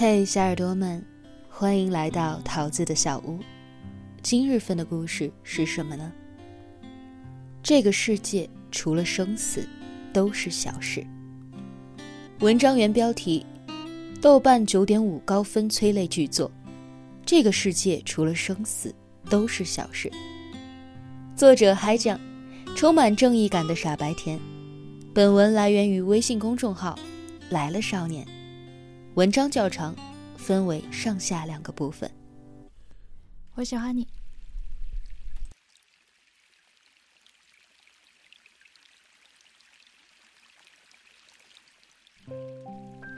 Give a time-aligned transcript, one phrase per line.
[0.00, 1.04] 嘿，小耳朵们，
[1.48, 3.40] 欢迎来到桃子的小屋。
[4.22, 6.12] 今日份的故事是什么呢？
[7.64, 9.68] 这个世界除了生死，
[10.12, 11.04] 都是小事。
[12.38, 13.44] 文章原标题：
[14.22, 16.48] 豆瓣九点五高分催泪巨作。
[17.26, 18.94] 这个世界除了生死，
[19.28, 20.08] 都是小事。
[21.34, 22.20] 作者海酱，
[22.76, 24.38] 充满正义感的傻白甜。
[25.12, 26.96] 本文来源于微信公众号
[27.50, 28.24] “来了少年”。
[29.18, 29.96] 文章较长，
[30.36, 32.08] 分为上下两个部分。
[33.56, 34.06] 我喜欢你。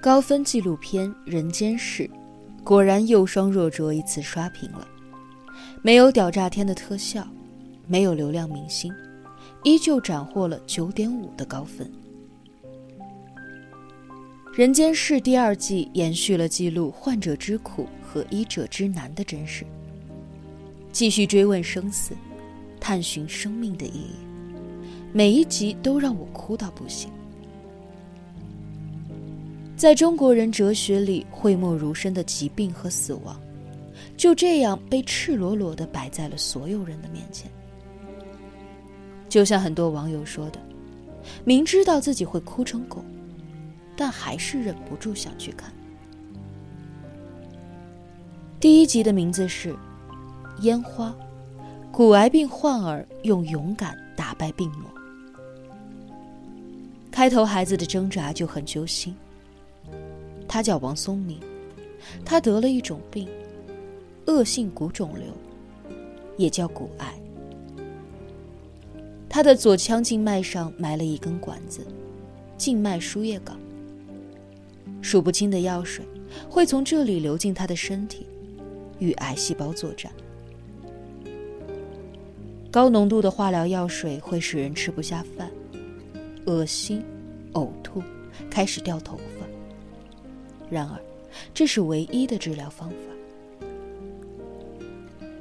[0.00, 2.04] 高分纪录片《人间世》，
[2.64, 4.88] 果然又双若灼一次刷屏了。
[5.82, 7.28] 没有屌炸天的特效，
[7.86, 8.90] 没有流量明星，
[9.64, 11.86] 依旧斩获了九点五的高分。
[14.52, 19.64] 《人间世》第二季延续了记录患者之苦和医者之难的真实，
[20.90, 22.16] 继续追问生死，
[22.80, 24.16] 探寻生命的意义。
[25.12, 27.08] 每一集都让我哭到不行。
[29.76, 33.40] 在中国人哲学里，讳莫如深的疾病和死亡，
[34.16, 37.48] 就这样被赤裸裸地摆在了所有人的面前。
[39.28, 40.60] 就像很多网友说的，
[41.44, 43.04] 明知道自己会哭成狗。
[44.00, 45.70] 但还是忍不住想去看。
[48.58, 49.74] 第一集的名字是
[50.62, 51.10] 《烟花》，
[51.92, 54.90] 骨癌病患儿用勇敢打败病魔。
[57.10, 59.14] 开头孩子的挣扎就很揪心。
[60.48, 61.38] 他叫王松明，
[62.24, 63.28] 他得了一种病，
[64.24, 65.26] 恶性骨肿瘤，
[66.38, 67.12] 也叫骨癌。
[69.28, 71.86] 他的左腔静脉上埋了一根管子，
[72.56, 73.54] 静脉输液管。
[75.02, 76.04] 数不清的药水
[76.48, 78.26] 会从这里流进他的身体，
[78.98, 80.12] 与癌细胞作战。
[82.70, 85.50] 高浓度的化疗药水会使人吃不下饭、
[86.46, 87.02] 恶心、
[87.54, 88.00] 呕吐，
[88.48, 89.46] 开始掉头发。
[90.70, 91.00] 然而，
[91.52, 92.96] 这是唯一的治疗方法。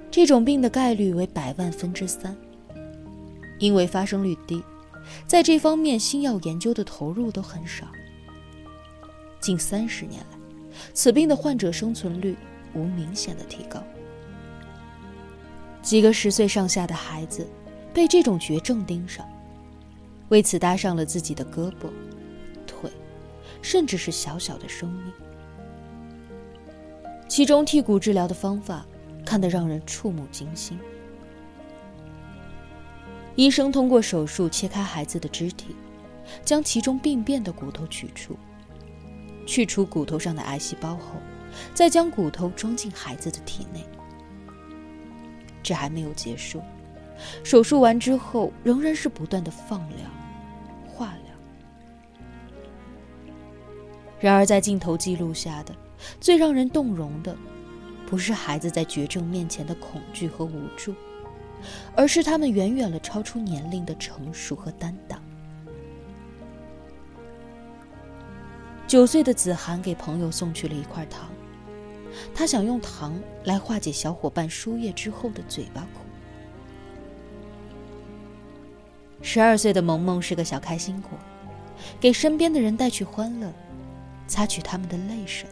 [0.10, 2.36] 这种病的概率为百万分之三，
[3.60, 4.64] 因为发生率低，
[5.28, 7.86] 在这方面新药研究的投入都很少。
[9.40, 10.38] 近三十年来，
[10.94, 12.36] 此病的患者生存率
[12.74, 13.82] 无明显的提高。
[15.82, 17.50] 几个十岁上下的孩子
[17.94, 19.28] 被这种绝症盯上，
[20.28, 21.90] 为此搭上了自己的胳膊、
[22.68, 22.92] 腿，
[23.62, 25.14] 甚至是小小的生命。
[27.28, 28.86] 其中剔骨治疗的方法
[29.26, 30.78] 看得让人触目惊心。
[33.36, 35.74] 医生通过手术切开孩子的肢体，
[36.44, 38.36] 将其中病变的骨头取出。
[39.50, 41.16] 去除骨头上的癌细胞后，
[41.74, 43.84] 再将骨头装进孩子的体内。
[45.64, 46.62] 这还没有结束，
[47.44, 49.98] 手术完之后仍然是不断的放疗、
[50.88, 51.34] 化疗。
[54.20, 55.76] 然而，在镜头记录下的
[56.22, 57.36] 最让人动容的，
[58.06, 60.94] 不是孩子在绝症面前的恐惧和无助，
[61.96, 65.20] 而是他们远远了超出年龄的成熟和担当。
[68.90, 71.30] 九岁的子涵给朋友送去了一块糖，
[72.34, 76.02] 他想用糖来化解小伙伴输液之后的嘴巴苦。
[79.22, 81.12] 十二岁的萌萌是个小开心果，
[82.00, 83.54] 给身边的人带去欢乐，
[84.28, 85.48] 擦去他们的泪水。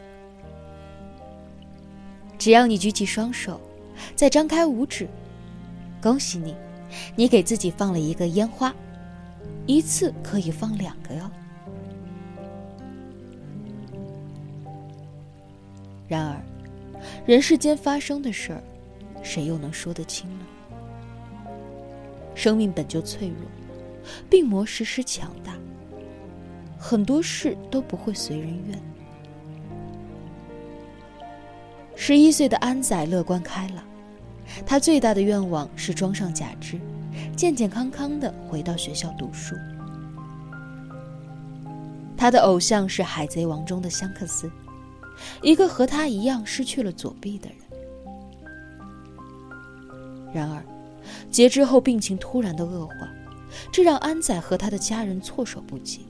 [2.36, 3.60] 只要你举起双手，
[4.16, 5.08] 再张开五指，
[6.02, 6.56] 恭喜你，
[7.14, 8.74] 你给自己放了一个烟花，
[9.64, 11.30] 一次可以放两个哟。
[16.08, 16.40] 然而，
[17.26, 18.62] 人世间发生的事儿，
[19.22, 20.46] 谁又能说得清呢？
[22.34, 23.36] 生命本就脆弱，
[24.30, 25.52] 病魔时时强大，
[26.78, 28.80] 很多事都不会随人愿。
[31.94, 33.84] 十一岁的安仔乐观开朗，
[34.64, 36.80] 他最大的愿望是装上假肢，
[37.36, 39.54] 健健康康的回到学校读书。
[42.16, 44.50] 他的偶像是《海贼王》中的香克斯。
[45.42, 47.58] 一个和他一样失去了左臂的人。
[50.32, 50.62] 然而，
[51.30, 52.94] 截肢后病情突然的恶化，
[53.72, 56.06] 这让安仔和他的家人措手不及。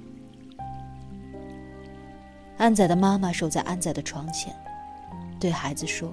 [2.57, 4.53] 安仔的妈妈守在安仔的床前，
[5.39, 6.13] 对孩子说：“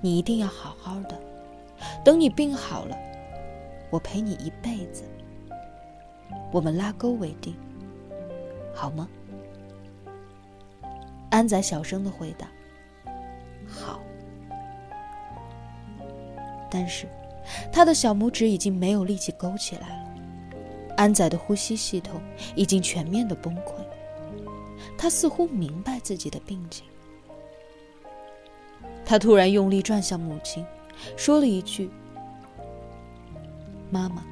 [0.00, 1.20] 你一定要好好的，
[2.02, 2.96] 等你病好了，
[3.90, 5.04] 我陪你一辈子。
[6.50, 7.54] 我们拉钩为定，
[8.74, 9.06] 好吗？”
[11.30, 12.46] 安仔小声的回答
[13.66, 14.00] ：“好。”
[16.70, 17.06] 但是，
[17.72, 20.14] 他的小拇指已经没有力气勾起来了。
[20.96, 22.20] 安仔的呼吸系统
[22.54, 23.74] 已经全面的崩溃。
[24.96, 26.84] 他似乎明白自己的病情。
[29.04, 30.64] 他突然用力转向母亲，
[31.16, 31.90] 说了一句
[33.90, 34.22] ：“妈妈，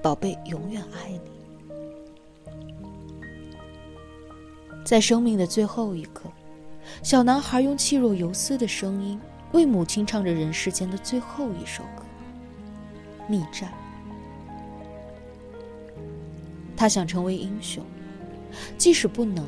[0.00, 1.20] 宝贝，永远爱你。”
[4.86, 6.30] 在生命的最后一刻，
[7.02, 12.04] 小男孩用气若游丝的声音为母亲唱着人世间的最后一首歌
[13.28, 13.68] 《逆战》。
[16.76, 17.84] 他想成为英雄，
[18.78, 19.44] 即使不能，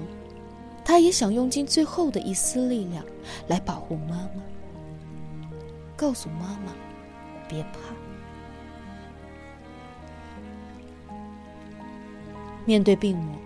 [0.85, 3.05] 他也想用尽最后的一丝力量
[3.47, 5.53] 来保护妈妈，
[5.97, 6.73] 告诉妈妈
[7.49, 7.79] 别怕。
[12.65, 13.39] 面对病魔。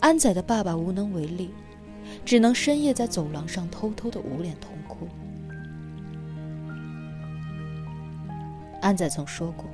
[0.00, 1.54] 安仔的爸爸无能为力，
[2.24, 5.08] 只能深夜在走廊上偷偷的捂脸痛哭。
[8.80, 9.64] 安仔曾说过，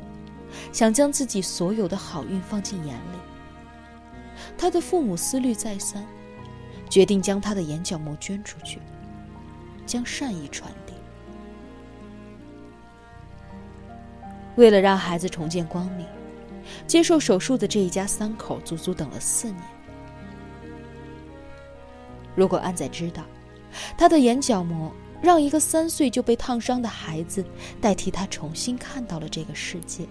[0.72, 3.19] 想将自己所有的好运放进眼里。
[4.56, 6.04] 他的父母思虑再三，
[6.88, 8.81] 决定将他的眼角膜捐出去，
[9.84, 10.94] 将善意传递。
[14.56, 16.06] 为了让孩子重见光明，
[16.87, 19.62] 接受手术的这一家三口足足等了四年。
[22.34, 23.23] 如果安仔知道，
[23.96, 27.44] 他的眼角膜让一个三岁就被烫伤的孩子
[27.81, 30.06] 代替他重新看到了这个世界，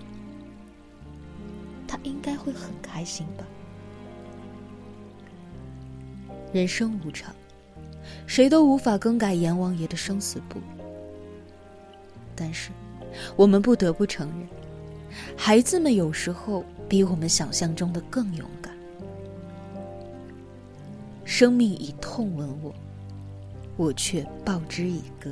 [1.87, 3.43] 他应该会很开心吧。
[6.53, 7.33] 人生无常，
[8.27, 10.59] 谁都无法更改阎王爷的生死簿。
[12.35, 12.71] 但是，
[13.35, 14.47] 我们不得不承认，
[15.37, 18.60] 孩子们有时候比我们想象中的更勇敢。
[21.31, 22.75] 生命以痛吻我，
[23.77, 25.31] 我却报之以歌。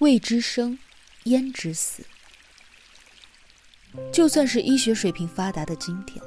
[0.00, 0.78] 未知生，
[1.24, 2.02] 焉知死？
[4.10, 6.24] 就算是医学水平发达的今天，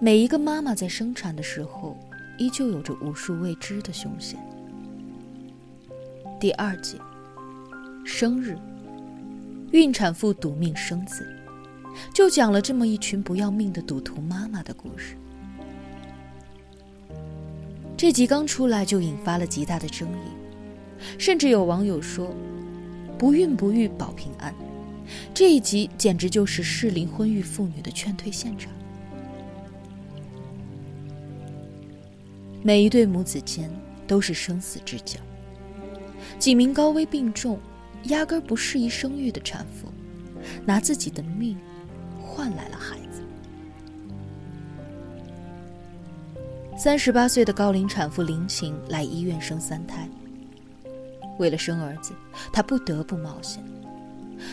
[0.00, 1.96] 每一个妈妈在生产的时候，
[2.36, 4.40] 依旧有着无数未知的凶险。
[6.40, 6.98] 第二节，
[8.04, 8.58] 生日，
[9.70, 11.24] 孕产妇赌命生子，
[12.12, 15.16] 就讲了这么一群不要命的赌徒妈妈的故事。
[17.96, 20.32] 这集刚出来就引发了极大的争议，
[21.18, 22.34] 甚至有网友说。
[23.20, 24.54] 不孕不育保平安，
[25.34, 28.72] 这一集简直就是适龄婚育妇女的劝退现场。
[32.62, 33.70] 每一对母子间
[34.06, 35.20] 都是生死之交，
[36.38, 37.60] 几名高危病重、
[38.04, 39.92] 压根不适宜生育的产妇，
[40.64, 41.58] 拿自己的命
[42.18, 43.22] 换来了孩子。
[46.74, 50.08] 三十八岁的高龄产妇林晴来医院生三胎。
[51.40, 52.12] 为了生儿子，
[52.52, 53.64] 她不得不冒险。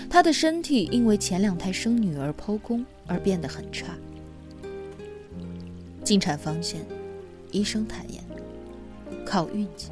[0.09, 3.93] 她的身体因为前两胎生女儿剖宫而变得很差。
[6.03, 6.81] 进产房前，
[7.51, 8.23] 医生坦言，
[9.25, 9.91] 靠运气。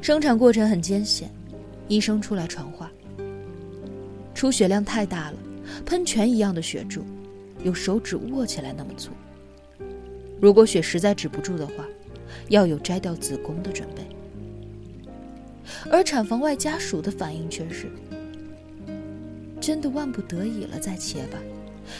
[0.00, 1.30] 生产过程很艰险，
[1.86, 2.90] 医生出来传话：
[4.34, 5.36] 出血量太大了，
[5.86, 7.04] 喷泉一样的血柱，
[7.62, 9.12] 有手指握起来那么粗。
[10.40, 11.86] 如果血实在止不住的话，
[12.48, 14.02] 要有摘掉子宫的准备。
[15.90, 17.90] 而产房外家属的反应却是：
[19.60, 21.38] 真的万不得已了再切吧，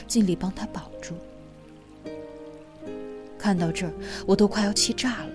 [0.06, 1.14] 尽力帮他保住。
[3.38, 3.92] 看到这儿，
[4.26, 5.30] 我都快要气炸了。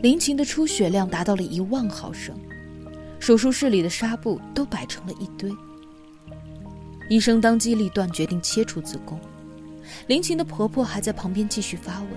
[0.00, 2.34] 林晴的出血量达到了一万毫升，
[3.20, 5.52] 手术室里的纱布都摆成了一堆。
[7.08, 9.20] 医生当机立断决定切除子宫，
[10.06, 12.08] 林晴的婆婆还在旁边继续发问：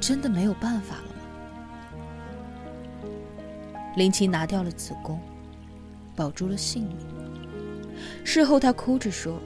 [0.00, 1.15] 真的没有办法了？
[3.96, 5.18] 林奇拿掉了子宫，
[6.14, 6.96] 保住了性命。
[8.24, 9.40] 事后，他哭着说，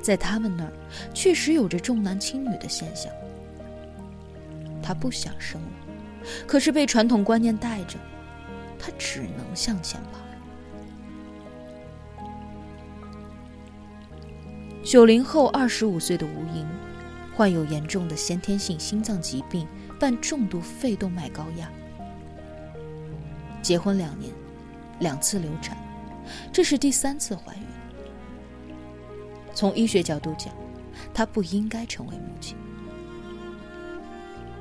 [0.00, 0.72] 在他们那儿
[1.12, 3.12] 确实有着重男轻女的现象。
[4.80, 5.68] 他不想生了，
[6.46, 7.98] 可是被传统观念带着，
[8.78, 10.20] 他只能向前跑。
[14.84, 16.64] 九零后，二十五岁的吴英，
[17.34, 19.66] 患有严重的先天性心脏疾病，
[19.98, 21.68] 伴重度肺动脉高压。
[23.66, 24.32] 结婚两年，
[25.00, 25.76] 两次流产，
[26.52, 27.62] 这是第三次怀孕。
[29.52, 30.54] 从医学角度讲，
[31.12, 32.56] 她不应该成为母亲。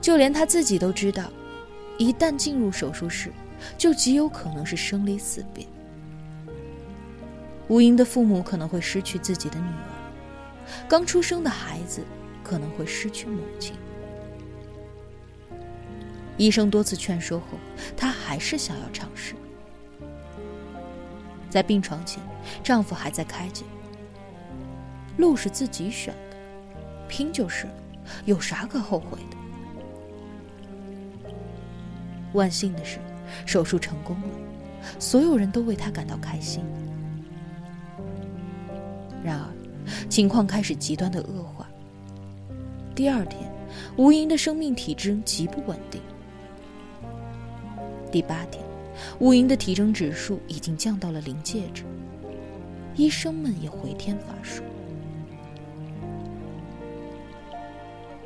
[0.02, 1.32] 就连她自己都知道，
[2.00, 3.32] 一旦进入手术室，
[3.78, 5.68] 就极有可能是生离死别。
[7.68, 10.90] 吴英的父母可能会失去自己的女儿。
[10.90, 12.04] 刚出生的孩子
[12.44, 13.76] 可能会失去母亲。
[16.38, 17.58] 医生多次劝说后，
[17.96, 19.36] 她还是想要尝试。
[21.50, 22.22] 在病床前，
[22.62, 23.64] 丈夫还在开解
[25.18, 26.36] ：“路是自己选的，
[27.08, 27.74] 拼就是了，
[28.26, 29.38] 有啥可后悔的？”
[32.34, 33.00] 万幸的是，
[33.46, 34.28] 手术成功了，
[35.00, 36.62] 所有人都为她感到开心。
[39.24, 39.48] 然而，
[40.10, 41.66] 情况开始极端的恶化。
[42.94, 43.50] 第二天，
[43.96, 46.02] 吴英的生命体征极不稳定。
[48.16, 48.64] 第八天，
[49.20, 51.84] 吴英的体征指数已经降到了临界值，
[52.96, 54.64] 医生们也回天乏术。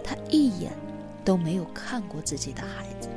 [0.04, 0.72] 他一眼
[1.26, 3.10] 都没有看过自己的孩子。